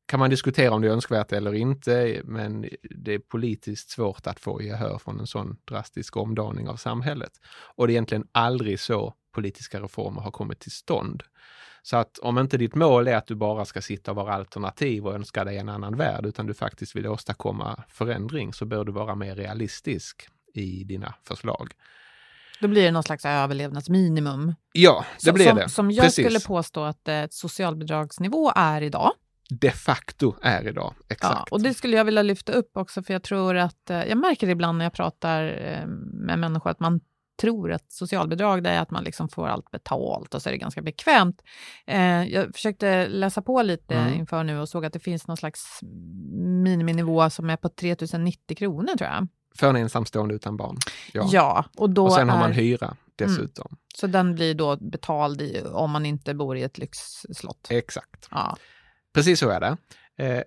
[0.05, 4.39] kan man diskutera om det är önskvärt eller inte, men det är politiskt svårt att
[4.39, 7.31] få gehör från en sån drastisk omdaning av samhället.
[7.75, 11.23] Och det är egentligen aldrig så politiska reformer har kommit till stånd.
[11.83, 15.05] Så att om inte ditt mål är att du bara ska sitta och vara alternativ
[15.05, 18.91] och önska dig en annan värld, utan du faktiskt vill åstadkomma förändring, så bör du
[18.91, 21.73] vara mer realistisk i dina förslag.
[22.61, 24.55] Då blir det någon slags överlevnadsminimum.
[24.73, 25.69] Ja, det blir som, det.
[25.69, 26.25] Som jag Precis.
[26.25, 29.11] skulle påstå att eh, socialbidragsnivå är idag.
[29.49, 31.35] De facto är idag, exakt.
[31.35, 34.17] Ja, och det skulle jag vilja lyfta upp också, för jag tror att, eh, jag
[34.17, 35.87] märker ibland när jag pratar eh,
[36.27, 36.99] med människor att man
[37.37, 40.57] tror att socialbidrag det är att man liksom får allt betalt och så är det
[40.57, 41.41] ganska bekvämt.
[41.87, 44.13] Eh, jag försökte läsa på lite mm.
[44.13, 45.79] inför nu och såg att det finns någon slags
[46.63, 49.27] miniminivå som är på 3090 kronor tror jag.
[49.55, 50.77] För en ensamstående utan barn.
[51.13, 52.33] Ja, ja och, då och sen är...
[52.33, 53.77] har man hyra dessutom.
[53.95, 57.67] Så den blir då betald i, om man inte bor i ett lyxslott?
[57.69, 58.27] Exakt.
[58.31, 58.57] Ja.
[59.13, 59.77] Precis så är det.
[60.17, 60.43] Eh,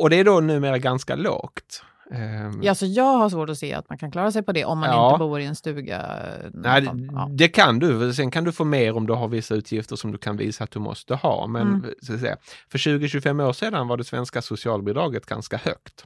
[0.00, 1.82] och det är då numera ganska lågt.
[2.10, 4.64] Eh, Ja, så jag har svårt att se att man kan klara sig på det
[4.64, 5.08] om man Ja.
[5.12, 6.06] inte bor i en stuga.
[6.52, 7.12] Nej, någonstans.
[7.14, 7.28] ja.
[7.30, 8.12] det kan du.
[8.14, 10.70] Sen kan du få mer om du har vissa utgifter som du kan visa att
[10.70, 11.46] du måste ha.
[11.46, 11.90] Men Mm.
[12.02, 12.36] så att säga,
[12.70, 16.04] för 20-25 år sedan var det svenska socialbidraget ganska högt.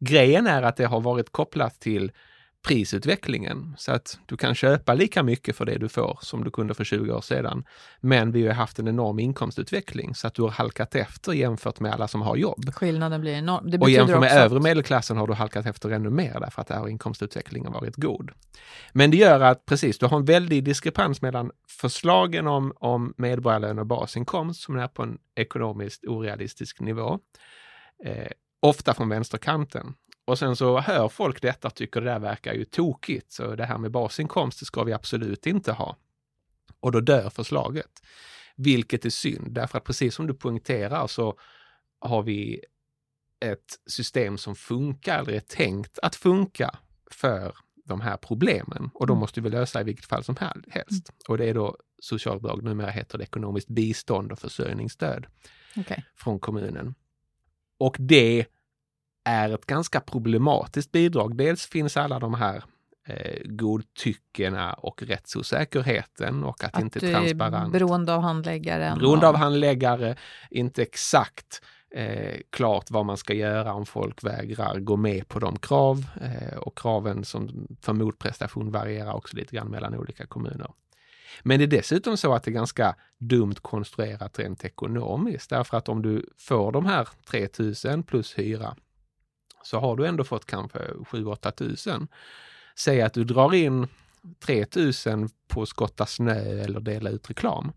[0.00, 2.12] Grejen är att det har varit kopplat till
[2.62, 6.74] prisutvecklingen så att du kan köpa lika mycket för det du får som du kunde
[6.74, 7.64] för 20 år sedan.
[8.00, 11.92] Men vi har haft en enorm inkomstutveckling så att du har halkat efter jämfört med
[11.92, 12.74] alla som har jobb.
[12.74, 13.70] Skillnaden blir enorm.
[13.70, 16.76] Det Och jämfört med övre medelklassen har du halkat efter ännu mer därför att där
[16.76, 18.30] har inkomstutvecklingen varit god.
[18.92, 23.78] Men det gör att precis, du har en väldig diskrepans mellan förslagen om, om medborgarlön
[23.78, 27.18] och basinkomst som är på en ekonomiskt orealistisk nivå.
[28.04, 29.94] Eh, ofta från vänsterkanten.
[30.32, 33.64] Och sen så hör folk detta och tycker det där verkar ju tokigt, så det
[33.64, 35.96] här med basinkomst det ska vi absolut inte ha.
[36.80, 38.02] Och då dör förslaget.
[38.56, 41.38] Vilket är synd, därför att precis som du poängterar så
[42.00, 42.60] har vi
[43.44, 46.78] ett system som funkar eller är tänkt att funka
[47.10, 49.20] för de här problemen och de Mm.
[49.20, 51.12] måste vi lösa i vilket fall som hel- helst.
[51.28, 55.26] Och det är då socialbidrag, numera heter det ekonomiskt bistånd och försörjningsstöd
[55.76, 56.04] Okej.
[56.14, 56.94] från kommunen.
[57.78, 58.46] Och det
[59.24, 61.36] är ett ganska problematiskt bidrag.
[61.36, 62.64] Dels finns alla de här
[63.06, 67.72] eh, godtyckena och rättsosäkerheten och att, det inte är transparent.
[67.72, 68.98] beroende av handläggaren.
[68.98, 70.16] Beroende och- av handläggare,
[70.50, 71.62] inte exakt
[71.94, 76.58] eh, klart vad man ska göra om folk vägrar gå med på de krav eh,
[76.58, 80.70] och kraven som för motprestation varierar också lite grann mellan olika kommuner.
[81.42, 85.88] Men det är dessutom så att det är ganska dumt konstruerat rent ekonomiskt därför att
[85.88, 88.76] om du får de här 3000 plus hyra
[89.62, 92.08] så har du ändå fått kanske 7-8 tusen.
[92.78, 93.86] Säg att du drar in
[94.46, 97.72] 3000 på att skotta snö eller dela ut reklam.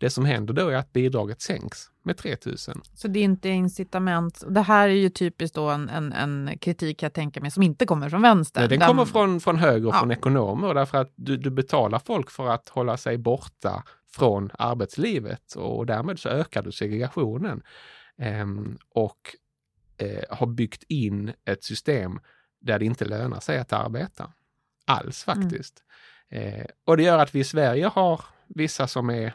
[0.00, 2.80] Det som händer då är att bidraget sänks med 3000.
[2.94, 4.44] Så det är inte incitament.
[4.48, 7.86] Det här är ju typiskt då en, en, en kritik jag tänker mig som inte
[7.86, 8.60] kommer från vänster.
[8.60, 9.98] Nej, Den Där- kommer från, från höger och Ja.
[9.98, 15.54] från ekonomer därför att du, du betalar folk för att hålla sig borta från arbetslivet
[15.54, 17.62] och därmed så ökar du segregationen.
[18.18, 19.18] Ehm, och
[20.00, 22.20] eh, har byggt in ett system
[22.60, 24.32] där det inte lönar sig att arbeta.
[24.86, 25.42] Alls Mm.
[25.42, 25.82] faktiskt.
[26.28, 29.32] Eh, och det gör att vi i Sverige har vissa som är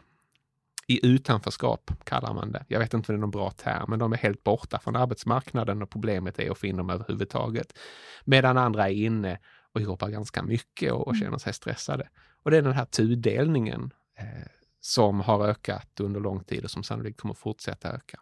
[0.87, 2.65] i utanförskap, kallar man det.
[2.67, 4.95] Jag vet inte om det är någon bra term, men de är helt borta från
[4.95, 7.77] arbetsmarknaden och problemet är att få in dem överhuvudtaget.
[8.23, 9.39] Medan andra är inne
[9.73, 12.09] och jobbar ganska mycket och, och känner sig stressade.
[12.43, 14.47] Och det är den här tudelningen eh,
[14.79, 18.19] som har ökat under lång tid och som sannolikt kommer fortsätta öka.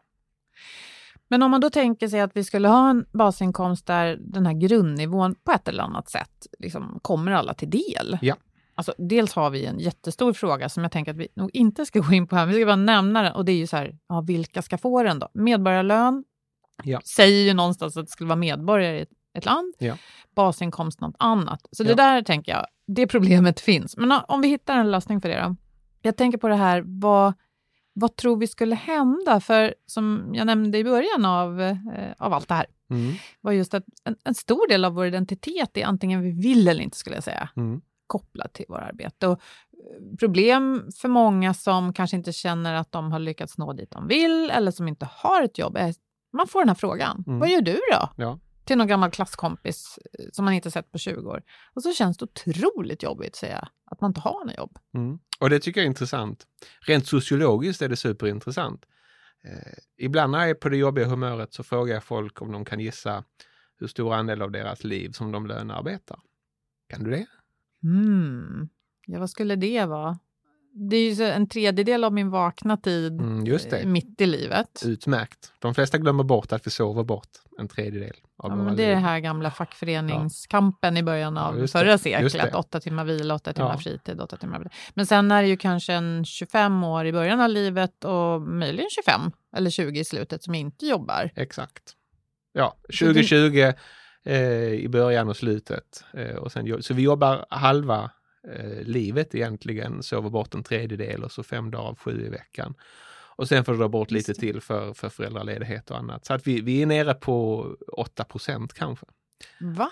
[1.29, 4.53] Men om man då tänker sig att vi skulle ha en basinkomst där den här
[4.53, 8.17] grundnivån på ett eller annat sätt liksom kommer alla till del.
[8.21, 8.35] Ja.
[8.75, 11.99] Alltså, dels har vi en jättestor fråga som jag tänker att vi nog inte ska
[11.99, 13.97] gå in på här, vi ska bara nämna den och det är ju så här,
[14.09, 15.29] ja, vilka ska få den då?
[15.33, 16.23] Medborgarlön
[16.83, 17.01] Ja.
[17.15, 19.73] säger ju någonstans att det skulle vara medborgare i ett, ett land.
[19.77, 19.97] Ja.
[20.35, 21.67] Basinkomst något annat.
[21.71, 23.97] Så det där tänker jag, det problemet finns.
[23.97, 25.55] Men om vi hittar en lösning för det då?
[26.01, 27.33] Jag tänker på det här, vad,
[27.93, 29.39] vad tror vi skulle hända?
[29.39, 31.77] För som jag nämnde i början av, eh,
[32.17, 33.13] av allt det här, Mm.
[33.41, 36.83] var just att en, en stor del av vår identitet är antingen vi vill eller
[36.83, 37.81] inte, skulle jag säga, Mm.
[38.07, 39.27] kopplad till vårt arbete.
[39.27, 39.33] Och
[39.73, 44.07] eh, problem för många som kanske inte känner att de har lyckats nå dit de
[44.07, 45.93] vill eller som inte har ett jobb är
[46.37, 47.23] man får den här frågan.
[47.27, 47.39] Mm.
[47.39, 48.09] Vad gör du då?
[48.15, 48.39] Ja.
[48.65, 51.43] Till någon gammal klasskompis eh, som man inte sett på 20 år.
[51.73, 54.77] Och så känns det otroligt jobbigt att säga att man inte har något jobb.
[54.95, 55.19] Mm.
[55.43, 56.47] Och det tycker jag är intressant.
[56.81, 58.85] Rent sociologiskt är det superintressant.
[59.43, 62.65] Eh, ibland när jag är på det jobbiga humöret så frågar jag folk om de
[62.65, 63.23] kan gissa
[63.79, 66.19] hur stor andel av deras liv som de lönearbetar.
[66.89, 67.25] Kan du det?
[67.81, 68.69] Hmm.
[69.07, 70.19] Ja, vad skulle det vara?
[70.73, 74.83] Det är ju en tredjedel av min vakna tid Mm, eh, mitt i livet.
[74.85, 75.53] Utmärkt.
[75.59, 78.89] De flesta glömmer bort att vi sover bort en tredjedel av Ja, men det är
[78.89, 82.55] den här gamla fackföreningskampen i början av Ja, förra seklet.
[82.55, 83.77] Åtta timmar vila, åtta timmar Ja.
[83.77, 84.71] fritid, åtta timmar...
[84.93, 88.89] Men sen är det ju kanske en 25 år i början av livet och möjligen
[88.89, 89.21] 25
[89.55, 91.29] eller 20 i slutet som inte jobbar.
[91.35, 91.83] Exakt.
[92.53, 93.73] Ja, Så det- 2020
[94.25, 94.37] eh,
[94.73, 96.03] i början och slutet.
[96.13, 98.11] Eh, och sen, så vi jobbar halva
[98.55, 102.73] eh, livet egentligen, sover bort en tredjedel och så fem dagar av sju i veckan.
[103.35, 106.25] Och sen får du dra bort lite till för, för föräldraledighet och annat.
[106.25, 107.67] Så att vi, vi är nere på
[107.97, 109.05] 8% kanske.
[109.59, 109.89] Va?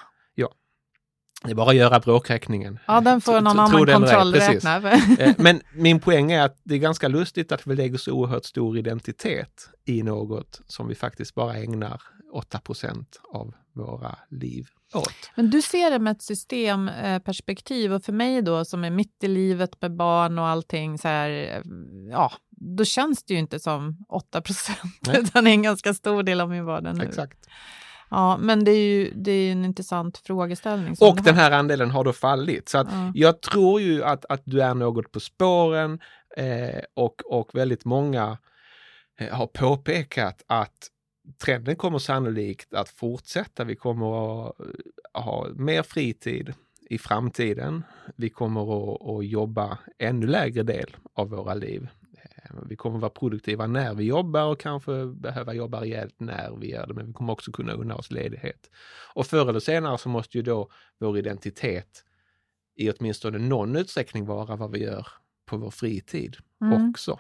[1.44, 2.80] Det är bara att göra bråkräkningen.
[2.88, 4.92] Ja, den får någon annan eller ej, kontrollräkna.
[5.20, 8.46] Eh, Men min poäng är att det är ganska lustigt att vi lägger så oerhört
[8.46, 12.02] stor identitet i något som vi faktiskt bara ägnar
[12.34, 15.32] 8% av våra liv åt.
[15.36, 19.28] Men du ser det med ett systemperspektiv och för mig då som är mitt i
[19.28, 21.62] livet med barn och allting så här,
[22.12, 24.80] ja, då känns det ju inte som 8 procent
[25.14, 27.04] utan är en ganska stor del av min vardag nu.
[27.04, 27.38] Exakt.
[28.10, 30.96] Ja, men det är ju det är en intressant frågeställning.
[31.00, 32.70] Och den här andelen har då fallit.
[32.70, 33.12] Så att Ja.
[33.16, 36.00] jag tror ju att, att du är något på spåren
[36.38, 38.38] eh, och, och väldigt många
[39.20, 40.88] eh, har påpekat att
[41.44, 43.64] trenden kommer sannolikt att fortsätta.
[43.64, 46.54] Vi kommer att eh, ha mer fritid
[46.90, 47.84] i framtiden.
[48.16, 48.62] Vi kommer
[48.94, 51.88] att, att jobba ännu lägre del av våra liv.
[52.70, 56.88] Vi kommer vara produktiva när vi jobbar och kanske behöva jobba rejält när vi gör
[56.88, 58.70] det, men vi kommer också kunna unna oss ledighet.
[59.14, 62.04] Och förr eller senare så måste ju då vår identitet
[62.76, 65.08] i åtminstone någon utsträckning vara vad vi gör
[65.46, 66.90] på vår fritid Mm.
[66.90, 67.20] också.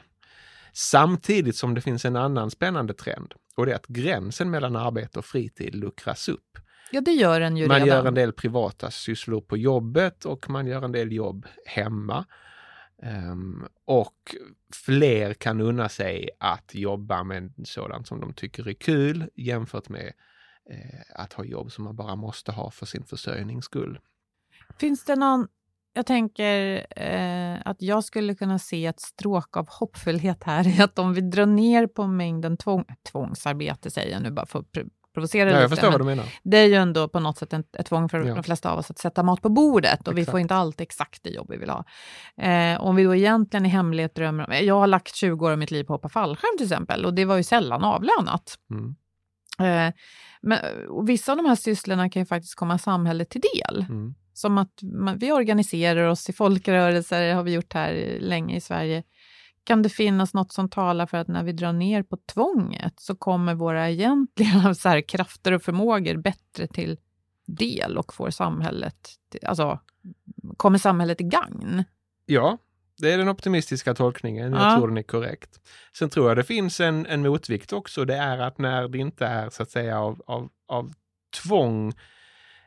[0.73, 5.19] Samtidigt som det finns en annan spännande trend och det är att gränsen mellan arbete
[5.19, 6.57] och fritid luckras upp.
[6.91, 7.87] Ja, det gör den ju Man redan.
[7.87, 12.25] gör en del privata sysslor på jobbet och man gör en del jobb hemma.
[13.03, 14.35] Um, och
[14.85, 20.13] fler kan unna sig att jobba med sådant som de tycker är kul jämfört med
[20.69, 23.99] eh, att ha jobb som man bara måste ha för sin försörjnings skull.
[24.79, 25.47] Finns det någon,
[25.93, 30.99] jag tänker eh, att jag skulle kunna se ett stråk av hoppfullhet här i att
[30.99, 34.71] om vi drar ner på mängden tvång, tvångsarbete, säger jag nu bara för att
[35.11, 35.69] pr- provocera Ja, jag lite.
[35.69, 36.25] förstår vad du menar.
[36.43, 38.35] Det är ju ändå på något sätt ett, ett tvång för Ja.
[38.35, 40.31] de flesta av oss att sätta mat på bordet och vi Exakt.
[40.31, 41.85] får inte alltid exakt det jobb vi vill ha.
[42.37, 45.57] Eh, om vi då egentligen i hemlighet drömmer om, jag har lagt 20 år av
[45.57, 48.55] mitt liv på att hoppa fallskärm till exempel och det var ju sällan avlönat.
[48.71, 48.95] Mm.
[49.59, 49.93] Eh,
[50.41, 50.59] men,
[51.05, 53.85] vissa av de här sysslorna kan ju faktiskt komma samhället till del.
[53.89, 54.13] Mm.
[54.33, 59.03] Som att man, vi organiserar oss i folkrörelser, har vi gjort här länge i Sverige.
[59.63, 63.15] Kan det finnas något som talar för att när vi drar ner på tvånget så
[63.15, 66.97] kommer våra egentliga så här, krafter och förmågor bättre till
[67.45, 69.09] del och får samhället,
[69.45, 69.79] alltså
[70.57, 71.83] kommer samhället i gagn?
[72.25, 72.57] Ja,
[72.97, 74.51] det är den optimistiska tolkningen.
[74.53, 74.77] Jag Ja.
[74.77, 75.61] tror den är korrekt.
[75.97, 78.05] Sen tror jag det finns en, en motvikt också.
[78.05, 80.93] Det är att när det inte är så att säga av, av, av
[81.43, 81.93] tvång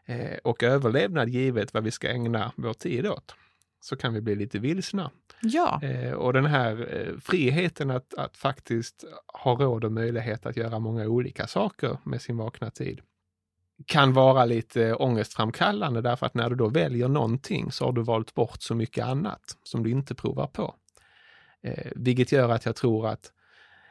[0.06, 3.34] eh, och överlevnad givet vad vi ska ägna vår tid åt,
[3.84, 5.10] så kan vi bli lite vilsna.
[5.40, 9.04] Ja, Eh, och den här eh, friheten att, att faktiskt
[9.42, 13.00] ha råd och möjlighet att göra många olika saker med sin vakna tid
[13.86, 18.34] kan vara lite ångestframkallande därför att när du då väljer någonting så har du valt
[18.34, 20.74] bort så mycket annat som du inte provar på.
[21.62, 23.32] Eh, vilket gör att jag tror att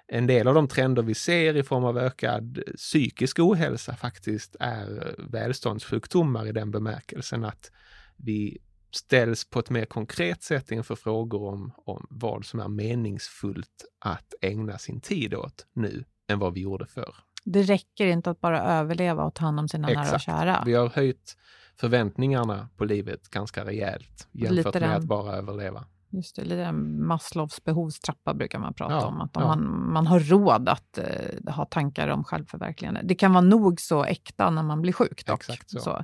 [0.08, 5.16] en del av de trender vi ser i form av ökad psykisk ohälsa faktiskt är
[5.18, 7.72] välståndssjukdomar i den bemärkelsen att
[8.18, 8.58] vi
[8.96, 14.34] ställs på ett mer konkret sätt inför frågor om, om vad som är meningsfullt att
[14.42, 17.16] ägna sin tid åt nu än vad vi gjorde förr.
[17.44, 20.24] det räcker inte att bara överleva och ta hand om sina nära och Exakt.
[20.26, 20.64] kära.
[20.66, 21.38] Vi har höjt
[21.76, 25.86] förväntningarna på livet ganska rejält jämfört Lite med den- att bara överleva.
[26.14, 29.22] Just det, lite Maslows behovstrappa brukar man prata Ja, om.
[29.22, 29.48] Att om ja.
[29.48, 33.02] man, man har råd att eh, ha tankar om självförverkligande.
[33.04, 35.40] Det kan vara nog så äkta när man blir sjuk dock.
[35.40, 36.04] Exakt så.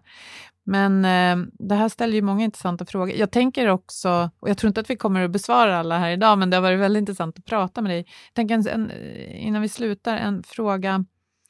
[0.63, 3.15] Men eh, det här ställer ju många intressanta frågor.
[3.15, 6.38] Jag tänker också, och jag tror inte att vi kommer att besvara alla här idag,
[6.38, 7.98] men det har varit väldigt intressant att prata med dig.
[8.00, 8.91] Jag tänker en, en,
[9.32, 11.06] innan vi slutar, en fråga.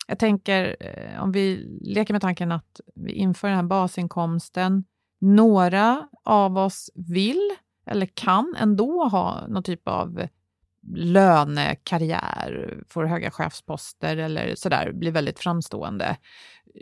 [0.07, 4.83] Jag tänker eh, om vi leker med tanken att vi inför den här basinkomsten.
[5.21, 7.49] Några av oss vill
[7.89, 10.27] eller kan ändå ha någon typ av
[10.95, 16.17] lönekarriär, får höga chefsposter eller sådär, blir väldigt framstående,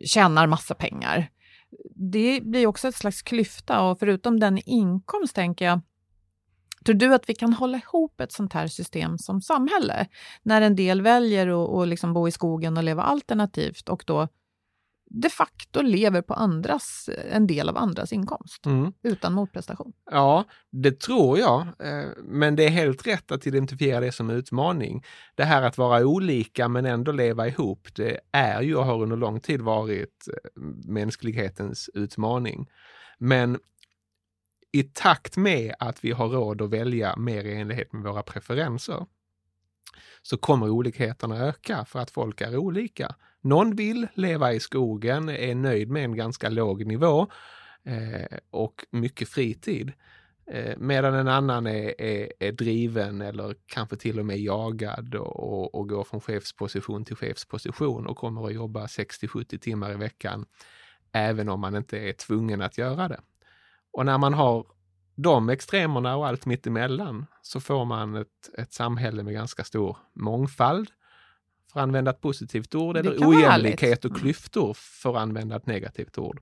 [0.06, 1.30] tjänar massa pengar.
[1.96, 5.82] Det blir också ett slags klyfta och förutom den inkomst tänker jag,
[6.86, 10.08] tror du att vi kan hålla ihop ett sånt här system som samhälle?
[10.44, 14.28] När en del väljer att, att liksom bo i skogen och leva alternativt och då
[15.10, 18.94] de facto lever på andras, en del av andras inkomst Mm.
[19.04, 19.94] utan motprestation.
[20.12, 21.62] Ja, det tror jag.
[21.62, 25.04] eh, Men det är helt rätt att identifiera det som utmaning.
[25.36, 29.18] Det här att vara olika men ändå leva ihop, det är ju och har under
[29.18, 32.68] lång tid varit eh, mänsklighetens utmaning.
[33.18, 33.60] Men
[34.72, 39.06] i takt med att vi har råd att välja mer i enlighet med våra preferenser
[40.22, 43.16] så kommer olikheterna öka för att folk är olika.
[43.48, 47.28] Någon vill leva i skogen, är nöjd med en ganska låg nivå
[47.84, 49.94] eh, och mycket fritid.
[50.52, 55.40] Eh, medan en annan är, är, är driven eller kanske till och med jagad och,
[55.40, 60.46] och, och går från chefsposition till chefsposition och kommer att jobba 60-70 timmar i veckan
[61.12, 63.20] även om man inte är tvungen att göra det.
[63.92, 64.66] Och när man har
[65.16, 70.90] de extremerna och allt mittemellan så får man ett, ett samhälle med ganska stor mångfald,
[71.72, 74.22] för att använda ett positivt ord, eller ojämlikhet och mm.
[74.22, 76.42] klyftor, för att använda ett negativt ord.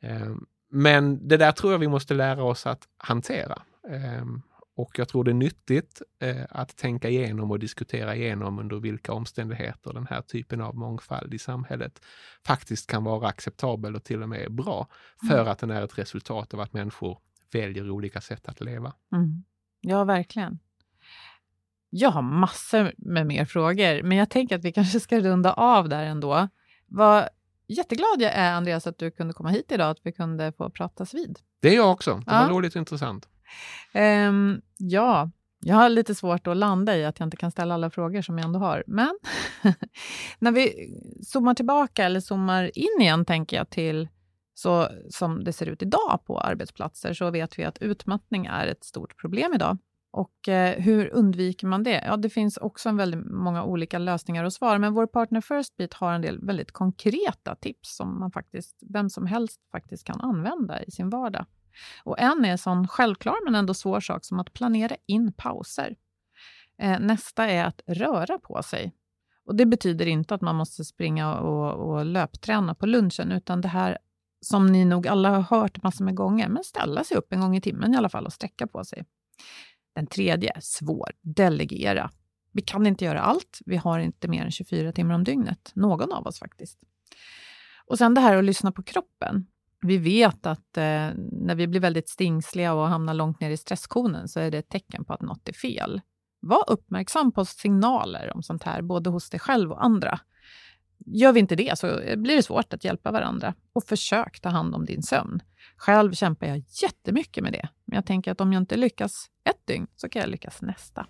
[0.00, 3.62] Ehm, men det där tror jag vi måste lära oss att hantera.
[3.88, 4.42] Ehm,
[4.78, 9.12] och jag tror det är nyttigt eh, att tänka igenom och diskutera igenom under vilka
[9.12, 12.02] omständigheter den här typen av mångfald i samhället
[12.46, 14.88] faktiskt kan vara acceptabel och till och med bra,
[15.28, 15.48] för mm.
[15.48, 17.18] att den är ett resultat av att människor
[17.52, 18.92] väljer olika sätt att leva.
[19.12, 19.44] Mm.
[19.80, 20.58] Ja, verkligen.
[21.90, 25.88] Jag har massor med mer frågor, men jag tänker att vi kanske ska runda av
[25.88, 26.48] där ändå.
[26.86, 27.28] Vad
[27.66, 31.14] jätteglad jag är, Andreas, att du kunde komma hit idag, att vi kunde få pratas
[31.14, 31.38] vid.
[31.60, 32.22] Det är jag också.
[32.26, 33.28] Det var roligt och intressant.
[33.94, 35.30] Um, ja,
[35.60, 38.38] jag har lite svårt att landa i att jag inte kan ställa alla frågor som
[38.38, 38.84] jag ändå har.
[38.86, 39.18] Men
[40.38, 40.90] när vi
[41.22, 44.08] zoomar tillbaka, eller zoomar in igen, tänker jag, till
[44.54, 48.84] så som det ser ut idag på arbetsplatser, så vet vi att utmattning är ett
[48.84, 49.78] stort problem idag.
[50.10, 52.04] Och eh, hur undviker man det?
[52.06, 55.94] Ja, det finns också en väldigt många olika lösningar och svar, men vår partner Firstbeat
[55.94, 60.82] har en del väldigt konkreta tips som man faktiskt, vem som helst faktiskt kan använda
[60.82, 61.46] i sin vardag.
[62.04, 65.96] Och en är en sån självklar men ändå svår sak som att planera in pauser.
[66.78, 68.92] Eh, nästa är att röra på sig.
[69.44, 73.68] Och Det betyder inte att man måste springa och, och löpträna på lunchen, utan det
[73.68, 73.98] här
[74.40, 77.56] som ni nog alla har hört massor med gånger, men ställa sig upp en gång
[77.56, 79.04] i timmen i alla fall och sträcka på sig.
[79.98, 82.10] Den tredje, svår, delegera.
[82.52, 83.58] Vi kan inte göra allt.
[83.66, 86.78] Vi har inte mer än 24 timmar om dygnet, någon av oss faktiskt.
[87.86, 89.46] Och sen det här att lyssna på kroppen.
[89.80, 94.28] Vi vet att eh, när vi blir väldigt stingsliga och hamnar långt ner i stresskonen
[94.28, 96.00] så är det ett tecken på att något är fel.
[96.40, 100.20] Var uppmärksam på signaler om sånt här, både hos dig själv och andra.
[101.06, 101.86] Gör vi inte det så
[102.16, 103.54] blir det svårt att hjälpa varandra.
[103.72, 105.40] Och försök ta hand om din sömn.
[105.76, 109.66] Själv kämpar jag jättemycket med det, men jag tänker att om jag inte lyckas ett
[109.66, 111.06] dygn så kan jag lyckas nästa.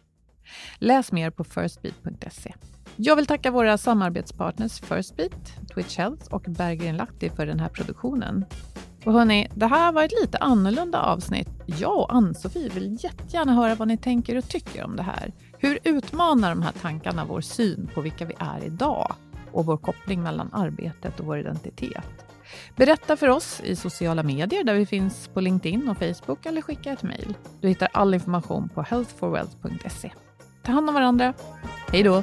[0.79, 2.55] Läs mer på firstbeat.se.
[2.97, 8.45] Jag vill tacka våra samarbetspartners Firstbeat, Twitch Health och Berggren Lahti för den här produktionen.
[9.05, 11.49] Och hörni, det här var ett lite annorlunda avsnitt.
[11.67, 15.33] Jag och Ann-Sofie vill jättegärna höra vad ni tänker och tycker om det här.
[15.59, 19.15] Hur utmanar de här tankarna vår syn på vilka vi är idag
[19.53, 22.25] och vår koppling mellan arbetet och vår identitet?
[22.77, 26.93] Berätta för oss i sociala medier där vi finns på LinkedIn och Facebook eller skicka
[26.93, 27.35] ett mejl.
[27.61, 30.13] Du hittar all information på healthforwealth.se.
[30.63, 31.35] Ta hand om varandra.
[31.93, 32.23] Hej då!